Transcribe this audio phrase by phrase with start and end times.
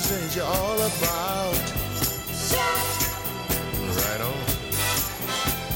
[0.00, 1.64] Message you're all about.
[4.00, 4.40] Right on.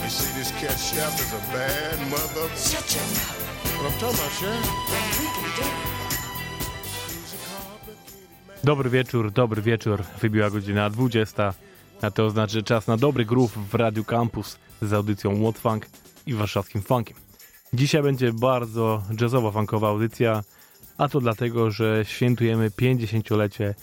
[0.03, 2.47] You see, this cat chef is a bad mother.
[2.57, 3.41] Shut your mouth.
[3.77, 4.63] What I'm talking about, Sharon?
[5.21, 5.69] we can do
[8.65, 10.03] Dobry wieczór, dobry wieczór.
[10.21, 11.55] Wybiła godzina 20.
[12.03, 15.87] A to oznacza czas na dobry groove w Radio Campus z audycją What Funk
[16.27, 17.17] i warszawskim funkiem.
[17.73, 20.43] Dzisiaj będzie bardzo jazzowa funkowa audycja,
[20.99, 23.75] a to dlatego, że świętujemy 50-lecie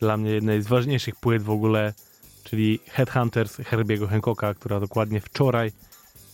[0.00, 1.94] dla mnie jednej z ważniejszych płyt w ogóle,
[2.44, 5.72] czyli Headhunters Herbiego Hancocka, która dokładnie wczoraj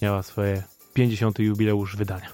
[0.03, 0.63] miała swoje
[0.95, 1.39] 50.
[1.39, 2.29] jubileusz wydania.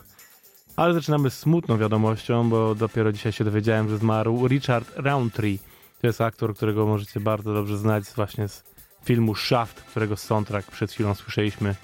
[0.77, 5.59] Ale zaczynamy z smutną wiadomością, bo dopiero dzisiaj się dowiedziałem, że zmarł Richard Roundtree.
[6.01, 8.63] To jest aktor, którego możecie bardzo dobrze znać właśnie z
[9.05, 11.75] filmu Shaft, którego soundtrack przed chwilą słyszeliśmy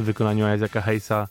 [0.00, 1.28] w wykonaniu Isaaca Hayesa.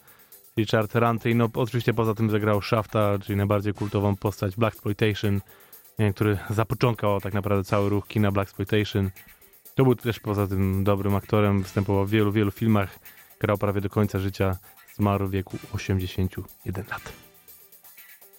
[0.57, 5.41] Richard Roundtree, no oczywiście poza tym zagrał Shafta, czyli najbardziej kultową postać Black Exploitation,
[6.16, 9.10] który zapoczątkował tak naprawdę cały ruch kina Black Exploitation.
[9.75, 13.00] To był też poza tym dobrym aktorem, występował w wielu, wielu filmach,
[13.40, 14.57] grał prawie do końca życia,
[14.94, 17.13] zmarł w wieku 81 lat.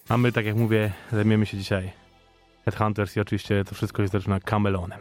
[0.09, 1.93] A my, tak jak mówię, zajmiemy się dzisiaj
[2.65, 5.01] Headhunters i oczywiście to wszystko się zaczyna Camelonem.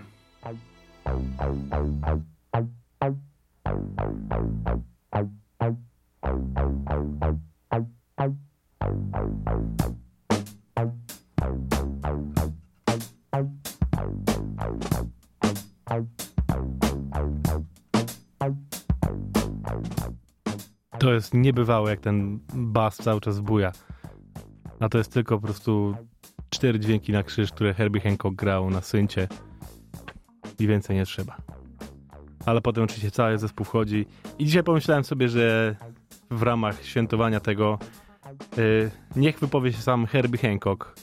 [21.00, 23.72] To jest niebywałe, jak ten bas cały czas buja.
[24.80, 25.96] A to jest tylko po prostu
[26.50, 29.28] cztery dźwięki na krzyż, które Herbie Hancock grał na syncie.
[30.60, 31.38] I więcej nie trzeba.
[32.46, 34.06] ale potem oczywiście cały zespół wchodzi.
[34.40, 35.76] I dzisiaj pomyślałem sobie, że
[36.32, 37.80] w ramach świętowania tego
[38.58, 40.96] yy, niech wypowie się sam Herbie Hancock,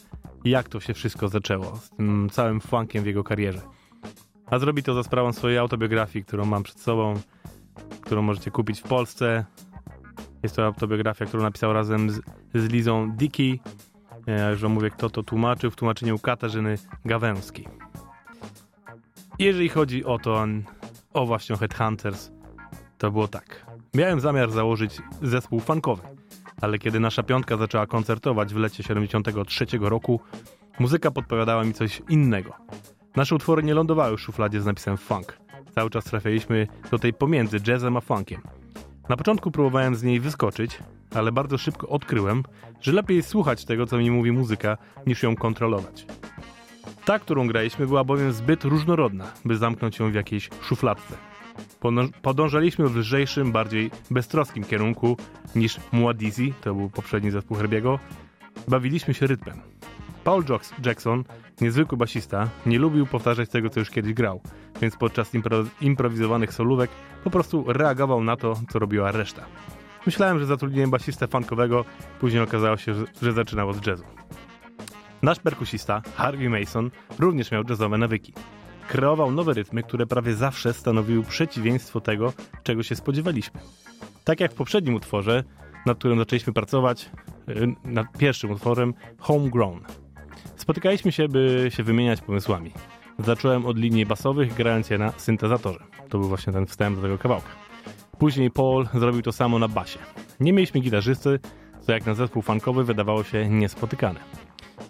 [0.45, 3.61] jak to się wszystko zaczęło z tym całym funkiem w jego karierze.
[4.47, 7.15] A zrobi to za sprawą swojej autobiografii, którą mam przed sobą,
[8.01, 9.45] którą możecie kupić w Polsce.
[10.43, 12.21] Jest to autobiografia, którą napisał razem z,
[12.55, 13.61] z Lizą Dickey.
[14.51, 17.69] Już wam mówię, kto to tłumaczył w tłumaczeniu Katarzyny Gawęskiej.
[19.39, 20.47] Jeżeli chodzi o to,
[21.13, 22.31] o właśnie Headhunters,
[22.99, 23.67] to było tak.
[23.95, 26.03] Miałem zamiar założyć zespół funkowy,
[26.61, 30.21] ale kiedy nasza piątka zaczęła koncertować w lecie 73 roku,
[30.79, 32.55] muzyka podpowiadała mi coś innego.
[33.17, 35.39] Nasze utwory nie lądowały w szufladzie z napisem funk.
[35.75, 38.41] Cały czas trafialiśmy do tej pomiędzy jazzem a funkiem.
[39.09, 40.79] Na początku próbowałem z niej wyskoczyć,
[41.15, 42.43] ale bardzo szybko odkryłem,
[42.81, 44.77] że lepiej słuchać tego, co mi mówi muzyka,
[45.07, 46.07] niż ją kontrolować.
[47.05, 51.30] Ta, którą graliśmy, była bowiem zbyt różnorodna, by zamknąć ją w jakiejś szufladce.
[52.23, 55.17] Podążaliśmy w lżejszym, bardziej beztroskim kierunku
[55.55, 57.99] niż Muadizi, to był poprzedni zespół Herbiego.
[58.69, 59.61] Bawiliśmy się rytmem.
[60.25, 60.45] Paul
[60.85, 61.25] Jackson,
[61.61, 64.41] niezwykły basista, nie lubił powtarzać tego, co już kiedyś grał,
[64.81, 66.91] więc podczas impro improwizowanych solówek
[67.25, 69.47] po prostu reagował na to, co robiła reszta.
[70.07, 71.85] Myślałem, że zatrudnienie basistę funkowego,
[72.21, 74.05] później okazało się, że zaczynał od jazzu.
[75.23, 78.33] Nasz perkusista, Harvey Mason, również miał jazzowe nawyki.
[78.91, 82.33] Kreował nowe rytmy, które prawie zawsze stanowiły przeciwieństwo tego,
[82.63, 83.61] czego się spodziewaliśmy.
[84.25, 85.45] Tak jak w poprzednim utworze,
[85.87, 87.11] nad którym zaczęliśmy pracować,
[87.49, 89.81] y, nad pierwszym utworem Homegrown.
[90.57, 92.73] Spotykaliśmy się, by się wymieniać pomysłami.
[93.19, 95.81] Zacząłem od linii basowych, grając je na syntezatorze.
[96.09, 97.49] To był właśnie ten wstęp do tego kawałka.
[98.19, 99.99] Później Paul zrobił to samo na basie.
[100.41, 101.39] Nie mieliśmy gitarzysty,
[101.81, 104.21] co jak na zespół funkowy wydawało się niespotykane.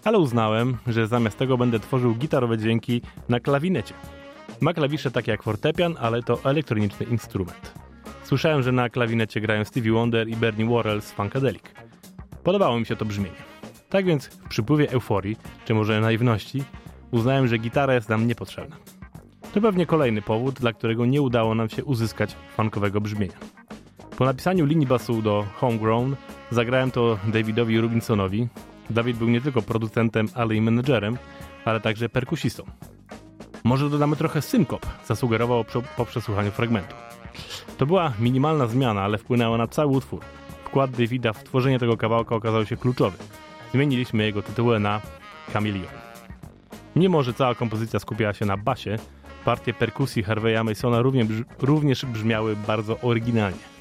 [0.03, 3.93] Ale uznałem, że zamiast tego będę tworzył gitarowe dźwięki na klawinecie.
[4.61, 7.73] Ma klawisze takie jak fortepian, ale to elektroniczny instrument.
[8.23, 11.63] Słyszałem, że na klawinecie grają Stevie Wonder i Bernie Worrell z Funkadelic.
[12.43, 13.35] Podobało mi się to brzmienie.
[13.89, 16.63] Tak więc w przypływie euforii, czy może naiwności,
[17.11, 18.75] uznałem, że gitara jest nam niepotrzebna.
[19.53, 23.37] To pewnie kolejny powód, dla którego nie udało nam się uzyskać funkowego brzmienia.
[24.17, 26.15] Po napisaniu linii basu do Homegrown
[26.51, 28.47] zagrałem to Davidowi Rubinsonowi.
[28.91, 31.17] David był nie tylko producentem, ale i menedżerem,
[31.65, 32.63] ale także perkusistą.
[33.63, 35.65] Może dodamy trochę synkop, zasugerował
[35.97, 36.95] po przesłuchaniu fragmentu.
[37.77, 40.21] To była minimalna zmiana, ale wpłynęła na cały utwór.
[40.65, 43.17] Wkład Davida w tworzenie tego kawałka okazał się kluczowy.
[43.73, 45.01] Zmieniliśmy jego tytuły na
[45.53, 45.93] Chameleon.
[46.95, 48.97] Mimo, że cała kompozycja skupiała się na basie,
[49.45, 51.27] partie perkusji Harveya Masona również,
[51.59, 53.71] również brzmiały bardzo oryginalnie.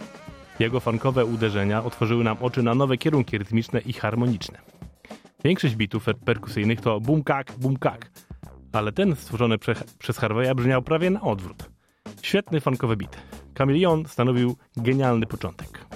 [0.59, 4.59] Jego funkowe uderzenia otworzyły nam oczy na nowe kierunki rytmiczne i harmoniczne.
[5.45, 8.11] Większość bitów perkusyjnych to bum kak, bum kak,
[8.73, 11.71] ale ten stworzony prze, przez Harveya brzmiał prawie na odwrót.
[12.23, 13.17] Świetny funkowy beat.
[13.59, 15.87] Chameleon stanowił genialny początek.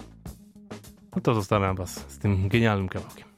[1.16, 3.28] No to zostawiam was z tym genialnym kawałkiem.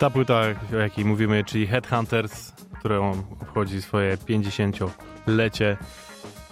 [0.00, 0.40] Ta płyta,
[0.72, 5.76] o jakiej mówimy, czyli Headhunters, którą obchodzi swoje 50-lecie,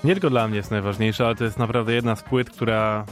[0.04, 3.04] nie tylko dla mnie jest najważniejsza, ale to jest naprawdę jedna z płyt, która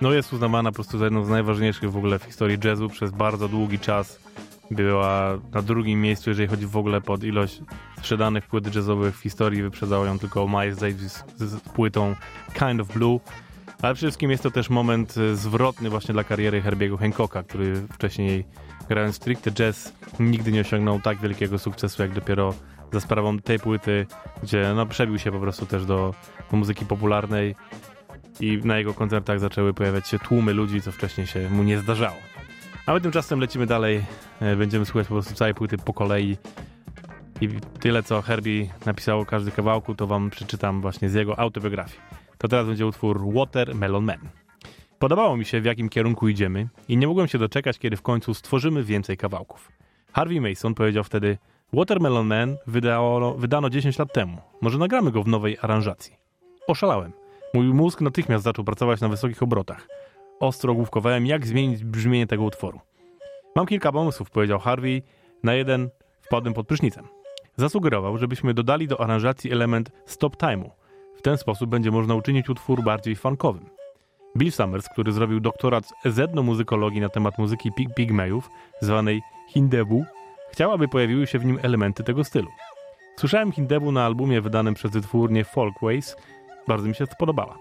[0.00, 3.10] no jest uznawana po prostu za jedną z najważniejszych w ogóle w historii jazzu przez
[3.10, 4.20] bardzo długi czas.
[4.70, 7.60] Była na drugim miejscu, jeżeli chodzi w ogóle pod ilość
[7.98, 9.62] sprzedanych płyt jazzowych w historii.
[9.62, 12.14] Wyprzedzało ją tylko Miles Davis z, płytą
[12.58, 13.20] Kind of Blue.
[13.82, 17.74] Ale przede wszystkim jest to też moment e, zwrotny właśnie dla kariery Herbiego Hancocka, który
[17.92, 18.44] wcześniej
[18.88, 22.54] grając stricte jazz nigdy nie osiągnął tak wielkiego sukcesu, jak dopiero
[22.92, 24.06] za sprawą tej płyty,
[24.42, 26.14] gdzie no, przebił się po prostu też do,
[26.50, 27.54] do muzyki popularnej
[28.40, 32.16] i na jego koncertach zaczęły pojawiać się tłumy ludzi, co wcześniej się mu nie zdarzało.
[32.86, 34.04] A my tymczasem lecimy dalej,
[34.40, 36.36] e, będziemy słuchać po prostu całej płyty po kolei
[37.40, 37.48] i
[37.80, 42.00] tyle, co Herbie napisał o każdy kawałku, to wam przeczytam właśnie z jego autobiografii.
[42.38, 44.43] To teraz będzie utwór Watermelon Man.
[45.04, 48.34] Podobało mi się, w jakim kierunku idziemy i nie mogłem się doczekać, kiedy w końcu
[48.34, 49.72] stworzymy więcej kawałków.
[50.12, 51.38] Harvey Mason powiedział wtedy,
[51.72, 54.38] Watermelon Man wydało, wydano 10 lat temu.
[54.60, 56.16] Może nagramy go w nowej aranżacji.
[56.66, 57.12] Oszalałem.
[57.54, 59.88] Mój mózg natychmiast zaczął pracować na wysokich obrotach.
[60.40, 62.80] Ostro główkowałem, jak zmienić brzmienie tego utworu.
[63.56, 65.02] Mam kilka pomysłów, powiedział Harvey.
[65.42, 65.88] Na jeden
[66.22, 67.04] wpadłem pod prysznicem.
[67.56, 70.70] Zasugerował, żebyśmy dodali do aranżacji element stop time'u.
[71.16, 73.73] W ten sposób będzie można uczynić utwór bardziej funkowym.
[74.36, 80.04] Bill Summers, który zrobił doktorat z etnomuzykologii na temat muzyki pig pigmejów, zwanej Hindebu,
[80.52, 82.48] chciał, aby pojawiły się w nim elementy tego stylu.
[83.16, 86.16] Słyszałem Hindebu na albumie wydanym przez wytwórnię Folkways.
[86.68, 87.58] Bardzo mi się spodobała.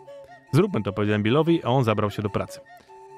[0.54, 2.60] Zróbmy to, powiedziałem Billowi, a on zabrał się do pracy.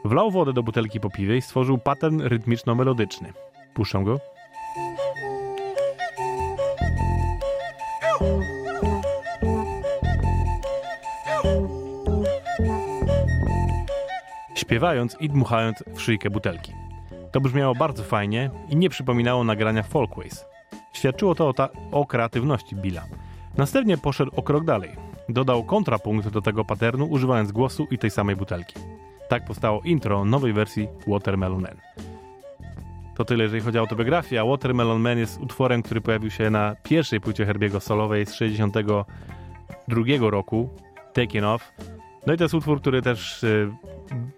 [0.06, 3.34] Wlał wodę do butelki po piwie i stworzył pattern rytmiczno-melodyczny.
[3.74, 4.20] Puszczam go.
[14.66, 16.74] Śpiewając i dmuchając w szyjkę butelki.
[17.32, 20.46] To brzmiało bardzo fajnie i nie przypominało nagrania Folkways.
[20.94, 23.06] Świadczyło to o, ta, o kreatywności Billa.
[23.58, 24.92] Następnie poszedł o krok dalej.
[25.30, 28.76] Dodał kontrapunkt do tego paternu, używając głosu i tej samej butelki.
[29.30, 31.78] Tak powstało intro nowej wersji Watermelon Man.
[33.16, 36.76] To tyle, jeżeli chodzi o autobiografię, a Watermelon Man jest utworem, który pojawił się na
[36.84, 40.70] pierwszej płycie Herbiego solowej z 62 roku,
[41.14, 41.74] Taken Off.
[42.28, 43.72] No i to jest utwór, który też y,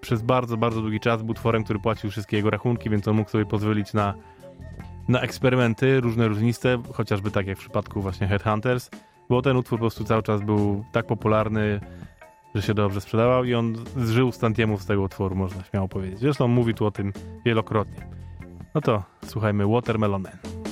[0.01, 3.29] przez bardzo, bardzo długi czas był utworem, który płacił wszystkie jego rachunki, więc on mógł
[3.29, 4.13] sobie pozwolić na,
[5.07, 8.89] na eksperymenty różne, różniste, chociażby tak jak w przypadku właśnie Headhunters,
[9.29, 11.79] bo ten utwór po prostu cały czas był tak popularny,
[12.55, 16.19] że się dobrze sprzedawał i on zżył stantiemów z tego utworu, można śmiało powiedzieć.
[16.19, 17.13] Zresztą mówi tu o tym
[17.45, 18.07] wielokrotnie.
[18.75, 20.66] No to słuchajmy Watermelon Man.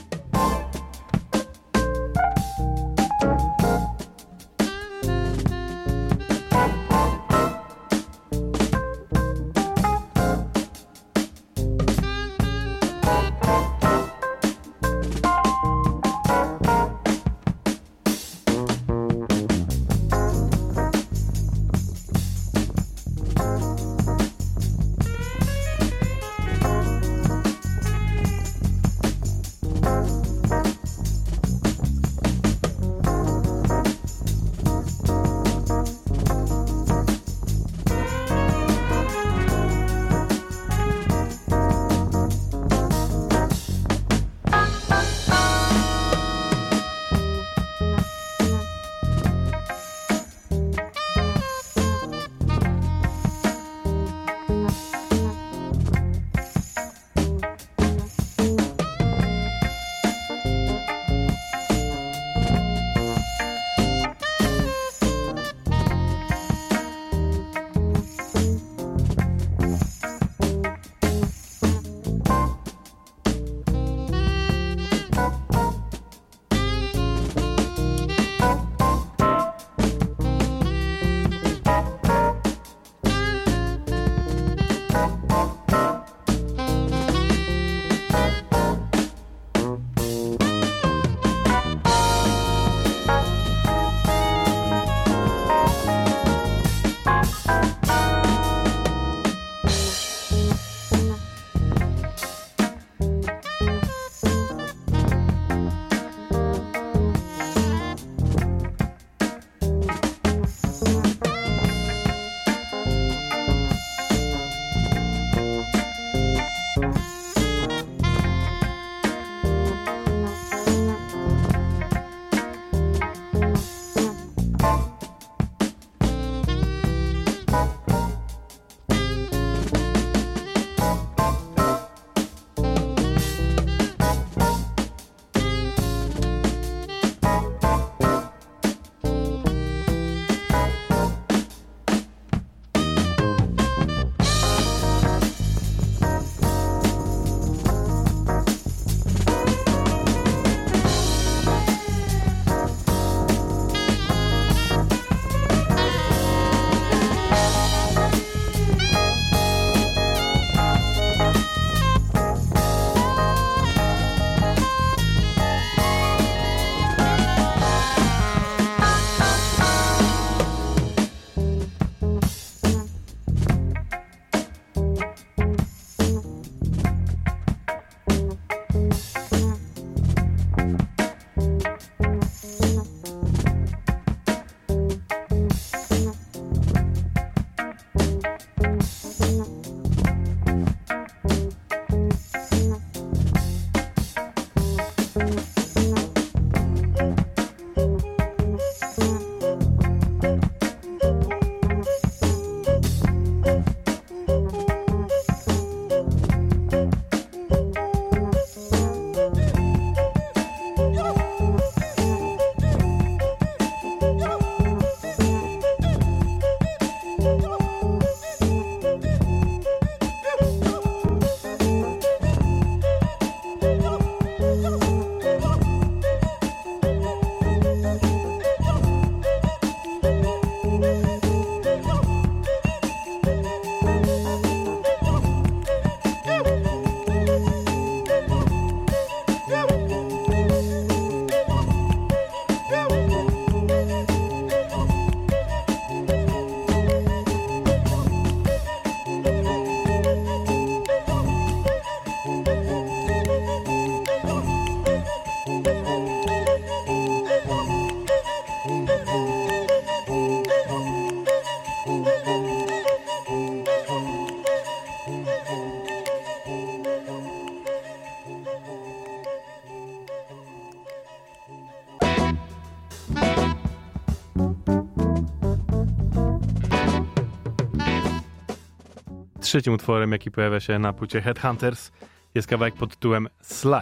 [279.56, 281.92] Trzecim utworem, jaki pojawia się na płycie Headhunters,
[282.36, 283.82] jest kawałek pod tytułem Sly.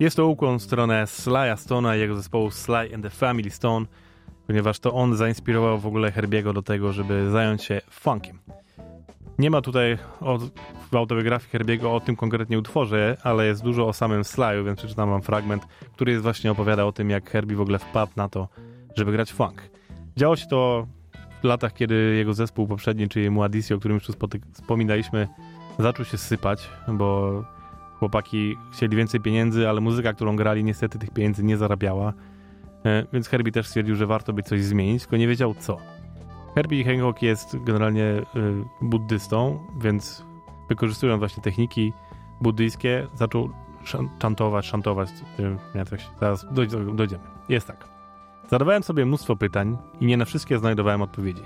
[0.00, 3.86] Jest to ukłon w stronę Sly'a Stone'a i jego zespołu Sly and the Family Stone,
[4.46, 8.38] ponieważ to on zainspirował w ogóle Herbiego do tego, żeby zająć się funkiem.
[9.38, 10.38] Nie ma tutaj o,
[10.90, 15.10] w autobiografii Herbiego o tym konkretnie utworze, ale jest dużo o samym Sly'u, więc przeczytam
[15.10, 18.48] wam fragment, który jest właśnie opowiada o tym, jak Herbie w ogóle wpadł na to,
[18.96, 19.70] żeby grać funk.
[20.16, 20.86] Działo się to
[21.48, 24.12] latach, kiedy jego zespół poprzedni, czyli Muadisi, o którym już tu
[24.52, 25.28] wspominaliśmy,
[25.78, 27.32] zaczął się sypać, bo
[27.98, 32.12] chłopaki chcieli więcej pieniędzy, ale muzyka, którą grali, niestety tych pieniędzy nie zarabiała.
[32.84, 35.76] E, Więc Herbie też stwierdził, że warto by coś zmienić, tylko nie wiedział co.
[36.54, 38.24] Herbie Hancock jest generalnie y,
[38.82, 40.24] buddystą, więc
[40.68, 41.92] wykorzystując właśnie techniki
[42.40, 43.50] buddyjskie, zaczął
[44.62, 44.72] szantować.
[45.40, 47.22] y, Nie, tak się, zaraz doj- dojdziemy.
[47.48, 47.93] Jest tak.
[48.50, 51.42] Zadawałem sobie mnóstwo pytań i nie na wszystkie znajdowałem odpowiedzi.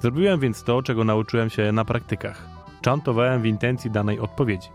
[0.00, 2.48] Zrobiłem więc to, czego nauczyłem się na praktykach.
[2.80, 4.68] Czantowałem w intencji danej odpowiedzi.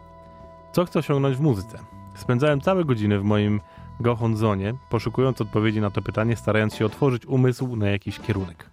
[0.72, 1.80] Co chcę osiągnąć w muzyce?
[2.16, 3.62] Spędzałem całe godziny w moim
[4.00, 8.70] Gohonzonie, poszukując odpowiedzi na to pytanie, starając się otworzyć umysł na jakiś kierunek.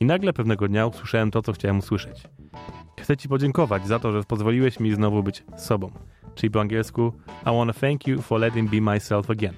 [0.00, 2.22] I nagle pewnego dnia usłyszałem to, co chciałem usłyszeć.
[3.00, 5.90] Chcę Ci podziękować za to, że pozwoliłeś mi znowu być sobą.
[6.34, 9.54] Czyli po angielsku I wanna thank you for letting be myself again.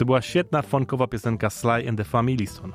[0.00, 2.72] To była świetna, funkowa piosenka Sly and the Family Stone.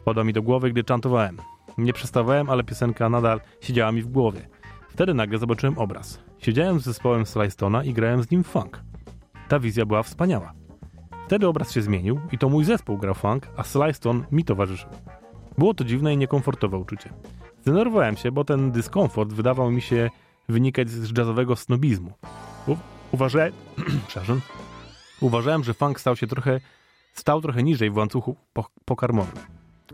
[0.00, 1.36] Wpadła mi do głowy, gdy czantowałem.
[1.78, 4.48] Nie przestawałem, ale piosenka nadal siedziała mi w głowie.
[4.88, 6.20] Wtedy nagle zobaczyłem obraz.
[6.38, 8.80] Siedziałem z zespołem Sly Stone'a i grałem z nim funk.
[9.48, 10.52] Ta wizja była wspaniała.
[11.26, 14.90] Wtedy obraz się zmienił i to mój zespół grał funk, a Sly Stone mi towarzyszył.
[15.58, 17.10] Było to dziwne i niekomfortowe uczucie.
[17.62, 20.10] Zdenerwowałem się, bo ten dyskomfort wydawał mi się
[20.48, 22.12] wynikać z jazzowego snobizmu.
[22.66, 22.76] U-
[23.12, 23.52] uważałem,
[24.08, 24.40] przepraszam,
[25.20, 26.60] uważałem, że funk stał się trochę,
[27.14, 29.34] stał trochę niżej w łańcuchu po, pokarmowym.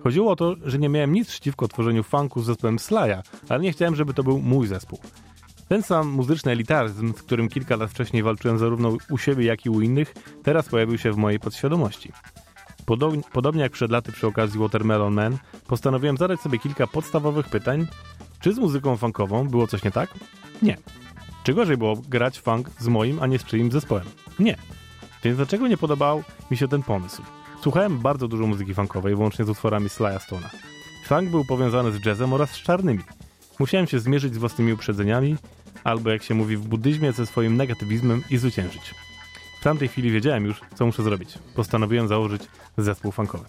[0.03, 3.73] Chodziło o to, że nie miałem nic przeciwko tworzeniu funku z zespołem Slaja, ale nie
[3.73, 4.99] chciałem, żeby to był mój zespół.
[5.69, 9.71] Ten sam muzyczny elitaryzm, z którym kilka lat wcześniej walczyłem zarówno u siebie, jak i
[9.71, 12.13] u innych, teraz pojawił się w mojej podświadomości.
[12.87, 17.87] Podobnie, podobnie jak przed laty przy okazji Watermelon Man, postanowiłem zadać sobie kilka podstawowych pytań.
[18.41, 20.15] Czy z muzyką funkową było coś nie tak?
[20.63, 20.77] Nie.
[21.45, 24.05] Czy gorzej było grać funk z moim, a nie z czyimś zespołem?
[24.39, 24.57] Nie.
[25.25, 27.23] Więc dlaczego nie podobał mi się ten pomysł?
[27.63, 30.49] Słuchałem bardzo dużo muzyki funkowej, łącznie z utworami Sly'a Stone'a.
[31.07, 33.03] Funk był powiązany z jazzem oraz z czarnymi.
[33.59, 35.37] Musiałem się zmierzyć z własnymi uprzedzeniami,
[35.85, 38.95] albo jak się mówi w buddyzmie, ze swoim negatywizmem i zwyciężyć.
[39.61, 41.39] W tamtej chwili wiedziałem już, co muszę zrobić.
[41.55, 42.43] Postanowiłem założyć
[42.79, 43.45] zespół funkowy.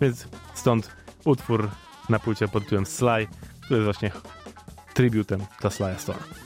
[0.00, 0.90] Więc stąd
[1.24, 1.68] utwór
[2.08, 3.26] na płycie pod tytułem Sly,
[3.60, 4.10] który jest właśnie
[4.94, 6.45] tributem dla Sly'a Stone'a.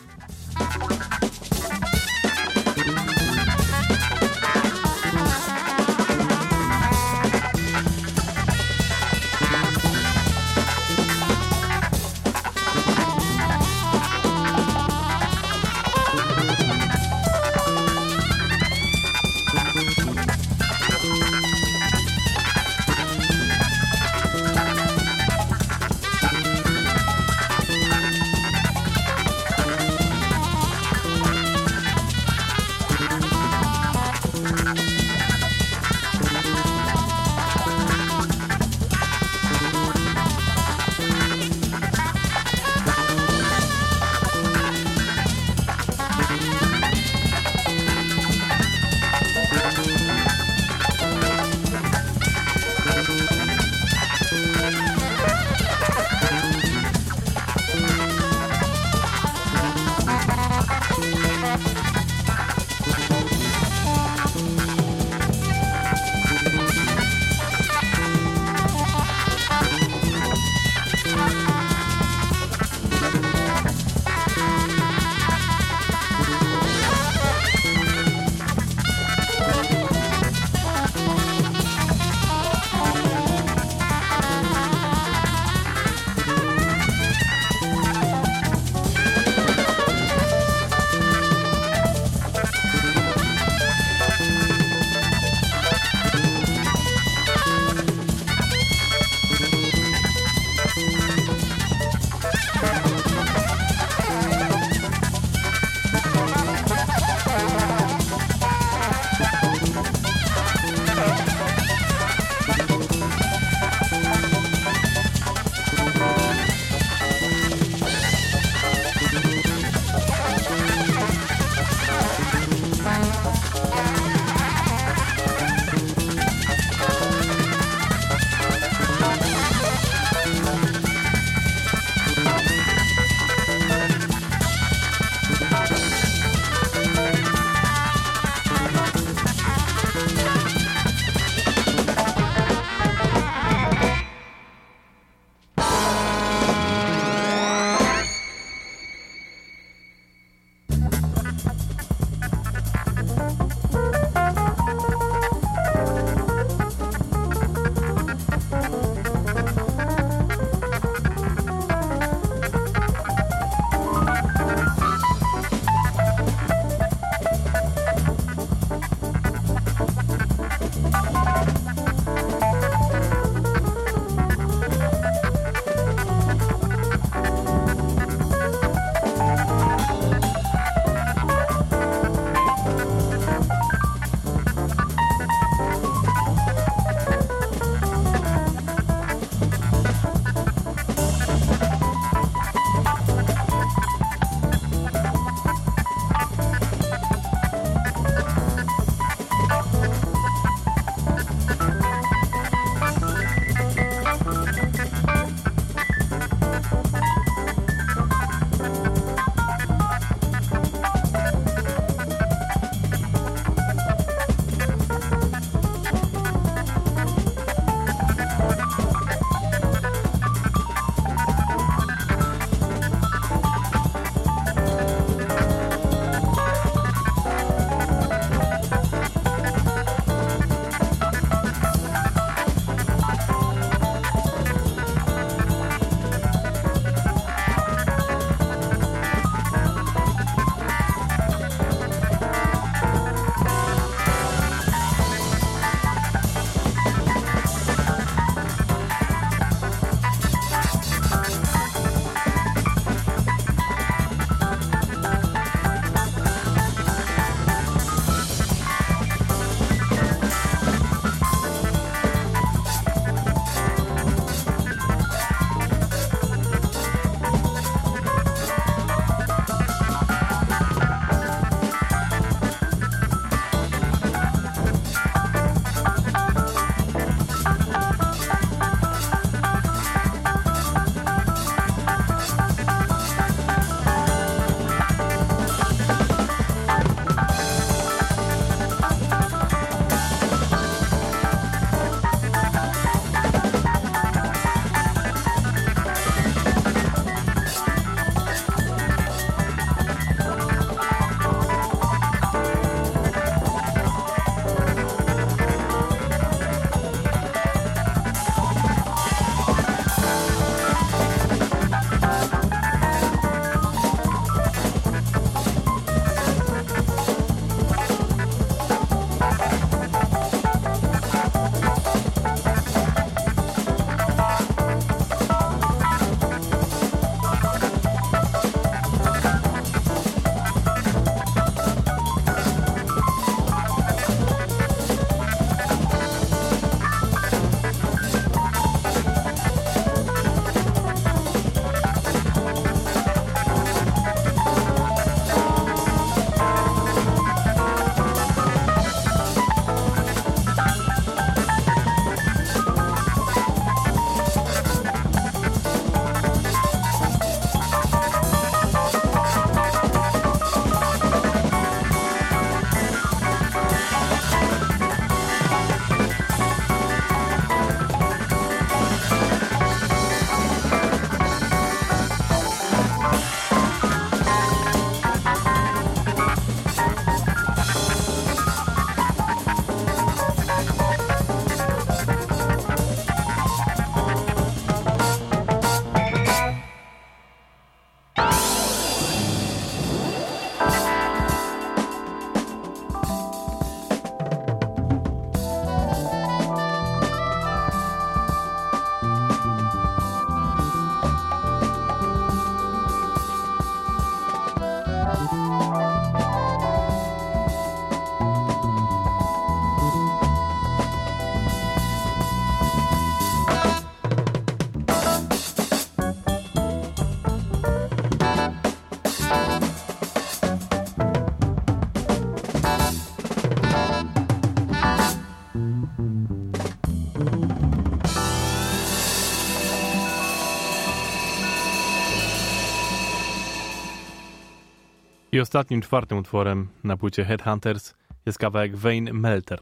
[435.40, 437.94] Ostatnim, czwartym utworem na płycie Headhunters
[438.26, 439.58] jest kawałek Vein Melter.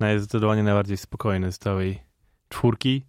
[0.00, 1.98] Jest zdecydowanie najbardziej spokojny z całej
[2.48, 3.04] czwórki.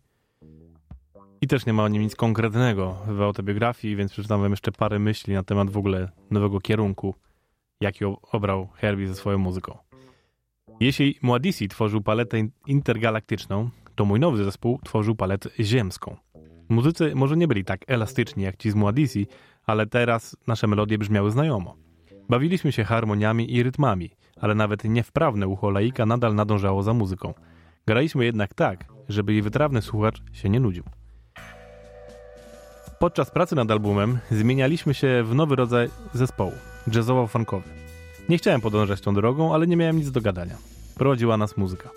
[1.41, 4.99] I też nie ma o nim nic konkretnego w autobiografii, więc przeczytam wam jeszcze parę
[4.99, 7.15] myśli na temat w ogóle nowego kierunku,
[7.81, 9.77] jaki obrał Herbie ze swoją muzyką.
[10.79, 12.37] Jeśli Muadisi tworzył paletę
[12.67, 16.17] intergalaktyczną, to mój nowy zespół tworzył paletę ziemską.
[16.69, 19.27] Muzycy może nie byli tak elastyczni jak ci z Muadisi,
[19.65, 21.82] ale teraz nasze melodie brzmiały znajomo.
[22.29, 24.11] Bawiliśmy się harmoniami i rytmami,
[24.41, 27.33] ale nawet niewprawne ucho laika nadal nadążało za muzyką.
[27.87, 30.83] Graliśmy jednak tak, żeby jej wytrawny słuchacz się nie nudził.
[32.99, 36.51] Podczas pracy nad albumem zmienialiśmy się w nowy rodzaj zespołu
[36.87, 37.69] jazzowo-funkowy.
[38.29, 40.57] Nie chciałem podążać tą drogą, ale nie miałem nic do gadania.
[40.95, 41.89] Prowadziła nas muzyka.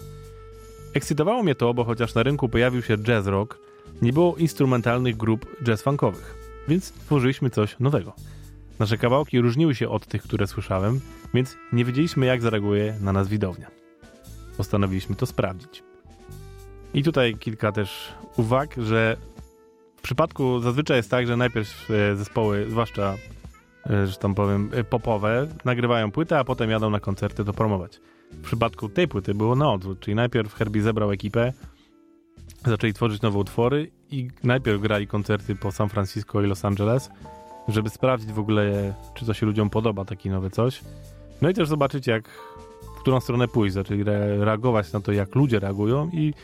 [0.95, 3.59] Ekscytowało mnie to, bo chociaż na rynku pojawił się jazz rock,
[4.03, 6.35] nie było instrumentalnych grup jazz-funkowych,
[6.69, 8.13] więc tworzyliśmy coś nowego.
[8.79, 11.01] Nasze kawałki różniły się od tych, które słyszałem,
[11.35, 13.71] więc nie wiedzieliśmy, jak zareaguje na nas widownia.
[14.57, 15.83] Postanowiliśmy to sprawdzić.
[16.95, 19.17] I tutaj kilka też uwag, że
[19.97, 23.15] w przypadku zazwyczaj jest tak, że najpierw e, zespoły, zwłaszcza,
[23.91, 28.01] e, że tam powiem, e, popowe, nagrywają płytę, a potem jadą na koncerty to promować.
[28.31, 31.53] W przypadku tej płyty było na odwrót, czyli najpierw Herbie zebrał ekipę,
[32.65, 37.11] zaczęli tworzyć nowe utwory i najpierw grali koncerty po San Francisco i Los Angeles,
[37.69, 40.81] żeby sprawdzić w ogóle, czy to się ludziom podoba, taki nowe coś.
[41.43, 42.29] No i też zobaczyć, jak,
[42.97, 46.35] w którą stronę pójść, re reagować na to, jak ludzie reagują i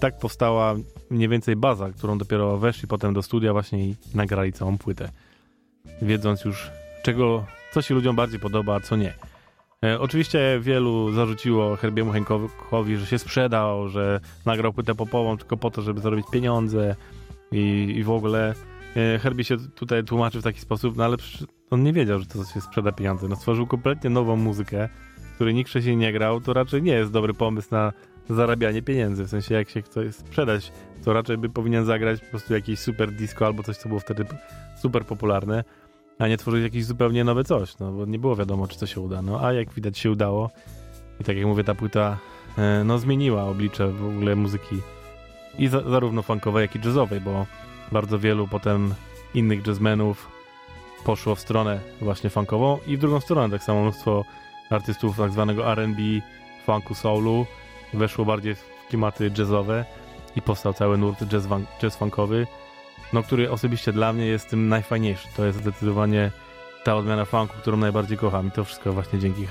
[0.00, 0.74] tak powstała
[1.10, 5.10] mniej więcej baza, którą dopiero weszli potem do studia właśnie i nagrali całą płytę.
[6.02, 6.70] Wiedząc już,
[7.02, 9.14] czego, co się ludziom bardziej podoba, a co nie.
[9.84, 15.70] E, oczywiście wielu zarzuciło Herbiemu Henkowi, że się sprzedał, że nagrał płytę popową tylko po
[15.70, 16.96] to, żeby zarobić pieniądze
[17.52, 18.54] i, i w ogóle
[19.20, 21.16] Herbie się tutaj tłumaczył w taki sposób, no ale
[21.70, 23.28] on nie wiedział, że to się sprzeda pieniądze.
[23.28, 24.88] No stworzył kompletnie nową muzykę,
[25.34, 27.92] której nikt wcześniej nie grał, to raczej nie jest dobry pomysł na
[28.30, 29.24] zarabianie pieniędzy.
[29.24, 30.72] W sensie, jak się chce sprzedać,
[31.04, 34.24] to raczej by powinien zagrać po prostu jakiś super disco albo coś, co było wtedy
[34.82, 35.64] super popularne
[36.18, 39.00] a nie tworzyć jakieś zupełnie nowe coś, no bo nie było wiadomo, czy to się
[39.00, 39.22] uda.
[39.22, 40.50] No a jak widać się udało
[41.20, 42.18] i tak jak mówię, ta płyta
[42.58, 44.76] e, no zmieniła oblicze w ogóle muzyki
[45.58, 47.46] i za, zarówno funkowej, jak i jazzowej, bo
[47.92, 48.94] bardzo wielu potem
[49.34, 50.28] innych jazzmenów
[51.04, 54.24] poszło w stronę właśnie funkową i w drugą stronę tak samo mnóstwo
[54.70, 56.02] artystów tak zwanego R&B,
[56.66, 57.46] funku, soulu
[57.94, 59.84] weszło bardziej w klimaty jazzowe
[60.36, 61.48] i powstał cały nurt jazz,
[61.80, 62.46] jazz funkowy
[63.12, 65.28] no, który osobiście dla mnie jest tym najfajniejszy.
[65.36, 66.30] To jest zdecydowanie
[66.84, 69.46] ta odmiana funku, którą najbardziej kocham i to wszystko właśnie dzięki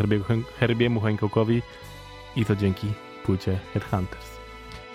[0.59, 1.61] Herbiemu Hancockowi
[2.35, 2.87] i to dzięki
[3.25, 4.37] płycie Headhunters.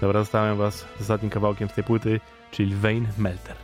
[0.01, 2.21] Dobra, zostawiam was z ostatnim kawałkiem z tej płyty,
[2.53, 3.57] czyli Vein Melter.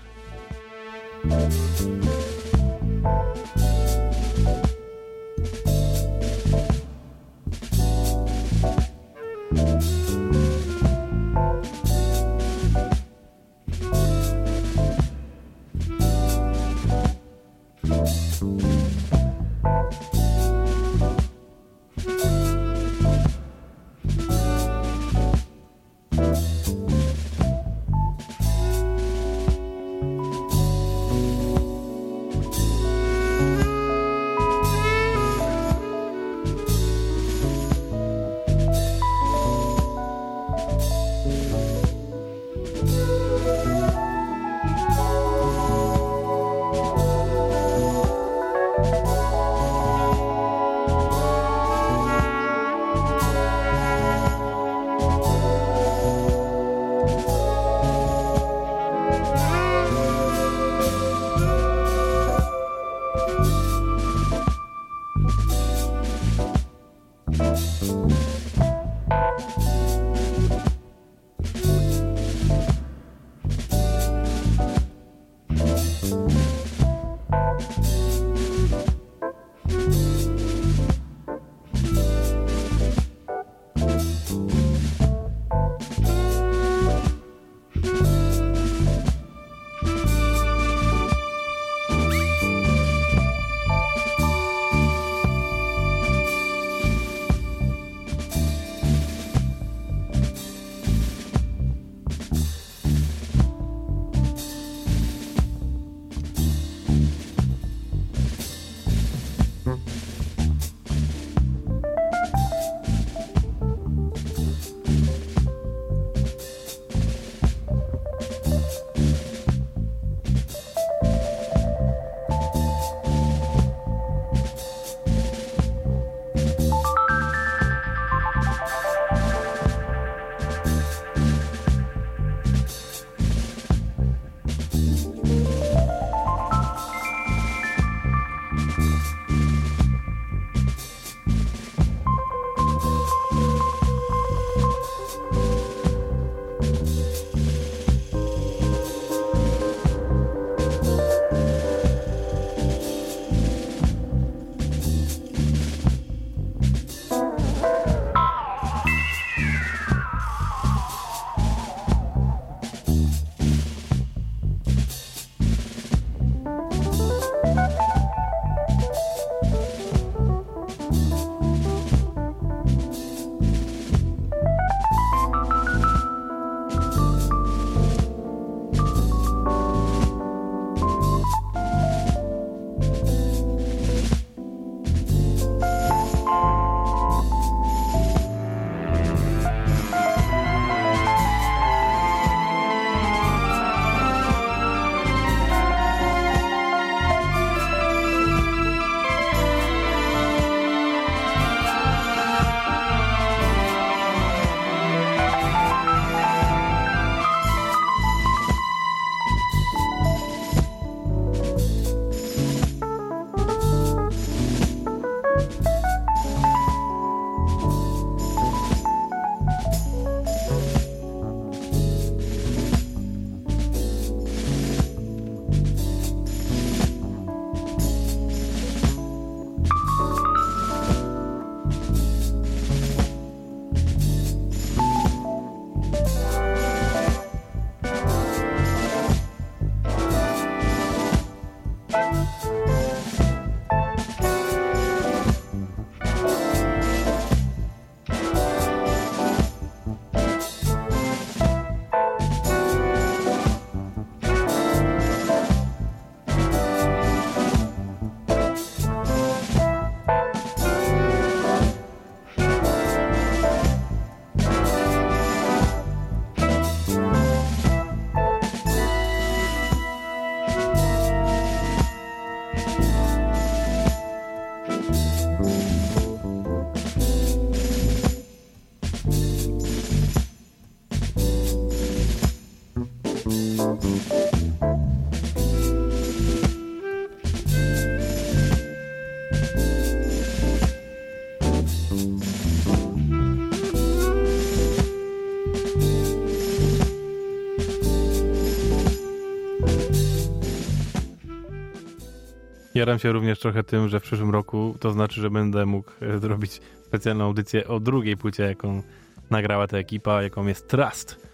[302.79, 306.19] Jaram się również trochę tym, że w przyszłym roku to znaczy, że będę mógł e,
[306.19, 308.83] zrobić specjalną audycję o drugiej płycie, jaką
[309.31, 311.29] nagrała ta ekipa, jaką jest Trust,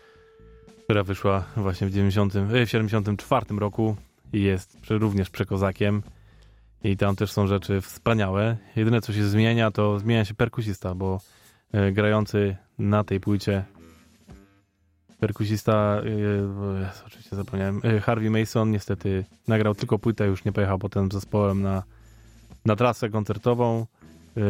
[0.85, 3.97] która wyszła właśnie w, 90, e, w 74 roku
[4.33, 6.03] i jest również przekozakiem.
[6.85, 8.57] I tam też są rzeczy wspaniałe.
[8.77, 11.21] Jedyne, co się zmienia, to zmienia się perkusista, bo
[11.73, 13.65] e, grający na tej płycie
[15.25, 21.13] perkusista, Jezu, oczywiście zapomniałem, e, Harvey Mason niestety nagrał tylko płytę, już nie pojechał potem
[21.13, 21.83] zespołem na,
[22.65, 23.87] na trasę koncertową,
[24.37, 24.41] e,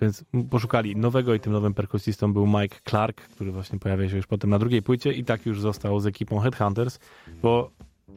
[0.00, 4.26] więc poszukali nowego i tym nowym perkusistą był Mike Clark, który właśnie pojawia się już
[4.26, 6.98] potem na drugiej płycie i tak już został z ekipą Headhunters,
[7.42, 7.70] bo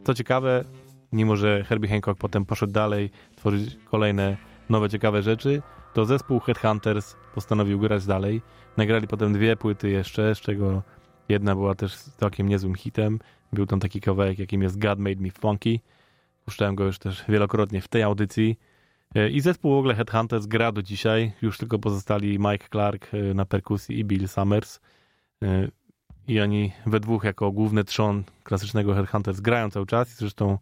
[0.03, 0.65] co ciekawe,
[1.11, 4.37] mimo że Herbie Hancock potem poszedł dalej tworzyć kolejne
[4.69, 5.61] nowe, ciekawe rzeczy,
[5.93, 8.41] to zespół Headhunters postanowił grać dalej.
[8.77, 10.83] Nagrali potem dwie płyty jeszcze, z czego
[11.29, 13.19] jedna była też całkiem niezłym hitem.
[13.53, 15.79] Był tam taki kawałek, jakim jest God Made Me Funky.
[16.45, 18.59] Puszczałem go już też wielokrotnie w tej audycji.
[19.15, 21.31] E, I zespół w ogóle Headhunters gra do dzisiaj.
[21.41, 24.79] Już tylko pozostali Mike Clark e, na perkusji i Bill Summers.
[25.43, 25.67] E,
[26.27, 30.15] I oni we dwóch jako główny trzon klasycznego Headhunters grają cały czas.
[30.15, 30.57] Zresztą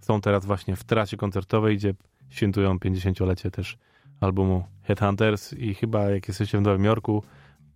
[0.00, 1.94] są teraz właśnie w trasie koncertowej, gdzie
[2.28, 3.78] świętują 50-lecie też
[4.20, 7.22] albumu Headhunters i chyba jak jesteście w Nowym Jorku,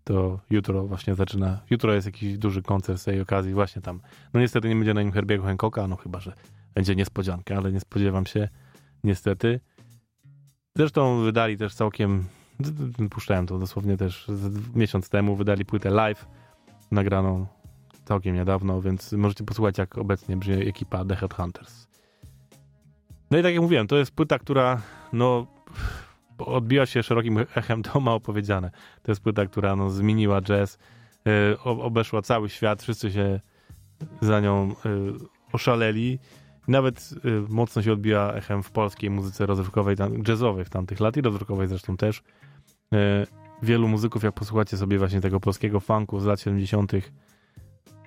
[0.05, 4.01] to jutro właśnie zaczyna, jutro jest jakiś duży koncert z tej okazji właśnie tam.
[4.35, 6.33] No niestety nie będzie na nim Herbiego Hancocka, no chyba, że
[6.75, 8.49] będzie niespodzianka, ale nie spodziewam się
[9.05, 9.61] niestety.
[10.77, 12.25] Zresztą wydali też całkiem,
[13.11, 14.27] puszczałem to dosłownie też
[14.75, 16.27] miesiąc temu, wydali płytę live,
[16.91, 17.47] nagraną
[18.05, 21.87] całkiem niedawno, więc możecie posłuchać jak obecnie brzmi ekipa The Headhunters.
[23.31, 24.83] No i tak jak mówiłem, to jest płyta, która
[25.13, 25.47] no
[26.39, 28.71] odbiła się szerokim echem, to mało powiedziane.
[29.03, 30.79] To jest płyta, która no, zmieniła jazz,
[31.55, 33.41] y, obeszła cały świat, wszyscy się
[34.21, 34.75] za nią y,
[35.53, 36.19] oszaleli.
[36.69, 39.97] Nawet y, mocno się odbiła echem w polskiej muzyce rozrywkowej,
[40.29, 42.23] jazzowej w tamtych lat i rozrywkowej zresztą też.
[43.63, 46.93] Wielu muzyków, jak posłuchacie sobie właśnie tego polskiego funku z lat 70.,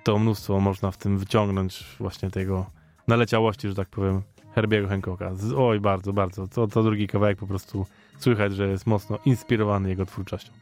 [0.04, 2.66] to mnóstwo można w tym wyciągnąć właśnie tego
[3.08, 4.22] naleciałości, że tak powiem,
[4.54, 5.32] Herbiego Hancocka.
[5.56, 6.48] Oj, bardzo, bardzo.
[6.48, 7.86] Co drugi kawałek po prostu
[8.18, 10.52] słychać, że jest mocno inspirowany jego twórczością.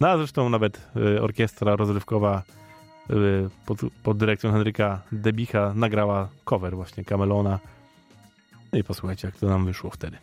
[0.00, 2.42] No a zresztą nawet y, orkiestra rozrywkowa
[3.10, 3.14] y,
[3.66, 7.58] pod, pod dyrekcją Henryka Debicha nagrała cover właśnie Camelona.
[8.72, 10.16] No i posłuchajcie, jak to nam wyszło wtedy.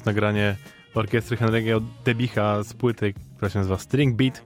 [0.00, 0.56] Jest nagranie
[0.94, 4.42] orkiestry Henry'ego Debicha z płyty, która się nazywa String Beat.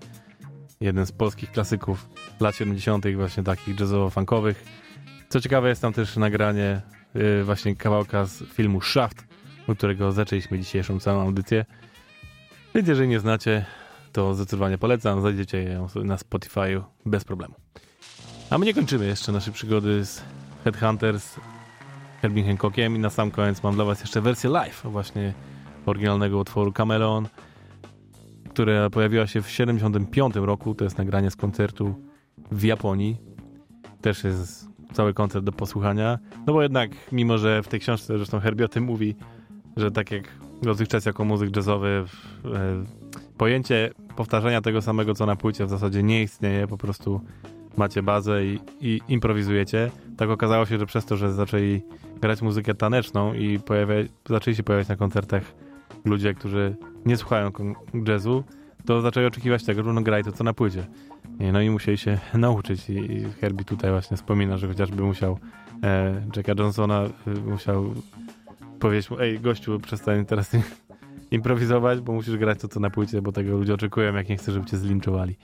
[0.80, 2.08] Jeden z polskich klasyków
[2.40, 3.04] lat 70.
[3.16, 4.54] właśnie takich jazzowo-funkowych.
[5.28, 6.82] Co ciekawe jest tam też nagranie
[7.14, 9.24] yy, właśnie kawałka z filmu Shaft,
[9.68, 11.64] od którego zaczęliśmy dzisiejszą całą audycję.
[12.74, 13.64] Więc jeżeli nie znacie,
[14.12, 15.20] to zdecydowanie polecam.
[15.20, 17.54] Znajdziecie ją na Spotify'u bez problemu.
[18.50, 20.22] A my nie kończymy jeszcze naszej przygody z
[20.64, 21.36] Headhunters
[22.24, 25.32] Herbie Hancockiem i na sam koniec mam dla was jeszcze wersję live właśnie
[25.86, 27.28] oryginalnego utworu Camelon,
[28.50, 30.74] która pojawiła się w 75 roku.
[30.74, 31.94] To jest nagranie z koncertu
[32.52, 33.16] w Japonii.
[34.00, 36.18] Też jest cały koncert do posłuchania.
[36.46, 39.14] No bo jednak, mimo że w tej książce zresztą Herbie o tym mówi,
[39.76, 40.28] że tak jak
[40.62, 42.04] dotychczas jako muzyk jazzowy
[42.44, 42.84] e,
[43.38, 47.20] pojęcie powtarzania tego samego co na płycie w zasadzie nie istnieje, po prostu
[47.76, 49.90] macie bazę i, i improwizujecie.
[50.16, 51.82] Tak okazało się, że przez to, że zaczęli
[52.20, 53.94] grać muzykę taneczną i pojawia,
[54.28, 55.42] zaczęli się pojawiać na koncertach
[56.04, 57.50] ludzie, którzy nie słuchają
[58.08, 58.44] jazzu,
[58.86, 60.86] to zaczęli oczekiwać tego, że no graj to co na płycie.
[61.52, 65.38] No i musieli się nauczyć i Herbie tutaj właśnie wspomina, że chociażby musiał
[65.82, 67.10] e, Jacka Johnsona e,
[67.50, 67.94] musiał
[68.80, 70.50] powiedzieć mu, ej gościu, przestań teraz
[71.30, 74.54] improwizować, bo musisz grać to co na płycie, bo tego ludzie oczekują, jak nie chcesz,
[74.54, 75.36] żeby cię zlinczowali.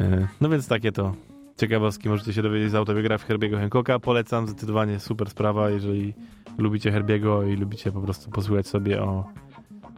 [0.00, 1.14] E, no więc takie to
[1.56, 3.98] ciekawostki możecie się dowiedzieć z autobiografii Herbiego Hancocka.
[3.98, 6.14] Polecam, zdecydowanie super sprawa, jeżeli
[6.58, 9.24] lubicie Herbiego i lubicie po prostu posłuchać sobie o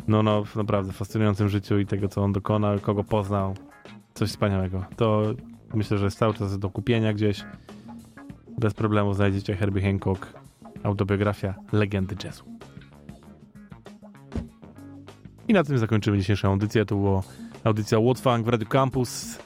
[0.09, 3.55] no, no, naprawdę fascynującym życiu i tego, co on dokonał, kogo poznał.
[4.15, 4.85] Coś wspaniałego.
[4.97, 5.23] To
[5.75, 7.45] myślę, że jest cały czas do kupienia gdzieś.
[8.59, 10.33] Bez problemu znajdziecie Herbie Hancock,
[10.83, 12.45] autobiografia legendy jazzu.
[15.49, 16.85] I na tym zakończymy dzisiejszą audycję.
[16.85, 17.23] To była
[17.65, 19.39] audycja Funk w Radio Campus.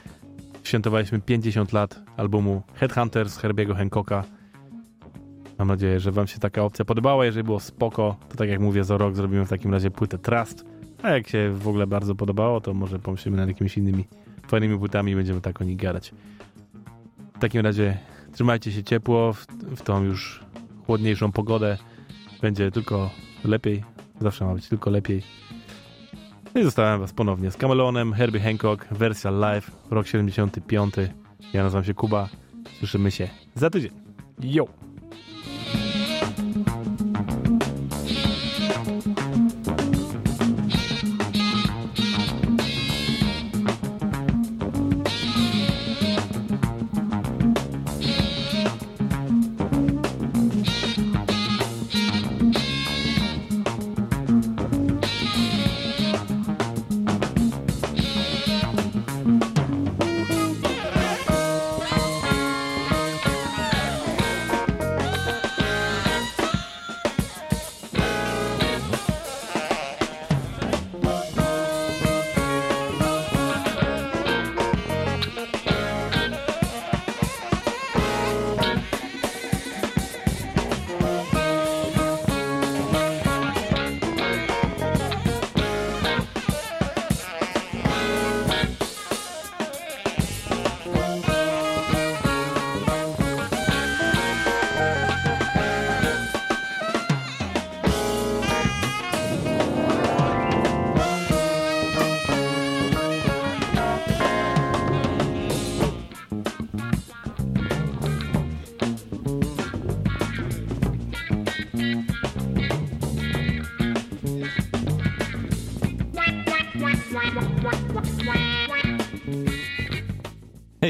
[0.63, 4.23] Świętowaliśmy 50 lat albumu Headhunters Herbiego Hancocka.
[5.57, 7.25] Mam nadzieję, że wam się taka opcja podobała.
[7.25, 10.65] Jeżeli było spoko, to tak jak mówię, za rok zrobimy w takim razie płytę Trust.
[11.03, 14.07] A jak się w ogóle bardzo podobało, to może pomyślimy nad jakimiś innymi
[14.47, 16.13] fajnymi płytami i będziemy tak o nich gadać.
[17.35, 17.97] W takim razie
[18.33, 20.43] trzymajcie się ciepło w, w tą już
[20.85, 21.77] chłodniejszą pogodę.
[22.41, 23.09] Będzie tylko
[23.43, 23.83] lepiej.
[24.21, 25.23] Zawsze ma być tylko lepiej.
[26.55, 30.95] No I zostałem was ponownie z Camelonem, Herbie Hancock, wersja live, rok 75.
[31.53, 32.29] Ja nazywam się Kuba.
[32.79, 33.91] Słyszymy się za tydzień.
[34.43, 34.67] Yo!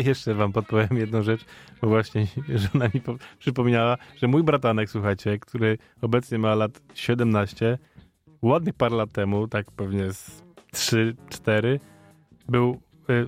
[0.06, 1.46] Jeszcze wam podpowiem jedną rzecz,
[1.82, 2.28] bo właśnie
[2.74, 3.02] żona mi
[3.40, 7.78] przypomniała, że mój bratanek, słuchajcie, który obecnie ma lat 17,
[8.42, 10.44] ładnych parę lat temu, tak pewnie z
[10.74, 11.80] 3-4,
[12.50, 13.28] był, y,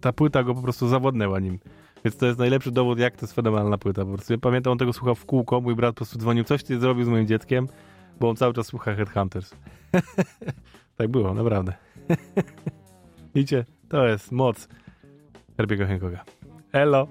[0.00, 1.58] ta płyta go po prostu zawodnęła nim.
[2.04, 4.04] Więc to jest najlepszy dowód, jak to jest fenomenalna płyta.
[4.04, 6.62] Po prostu ja pamiętam, on tego słuchał w kółko, mój brat po prostu dzwonił, coś
[6.62, 7.68] ty zrobił z moim dzieckiem,
[8.20, 9.54] bo on cały czas słucha Headhunters.
[10.96, 11.72] tak było, naprawdę.
[13.34, 14.68] Widzicie, to jest moc
[15.60, 16.24] Herbíka Hengoka
[16.72, 17.06] Hello.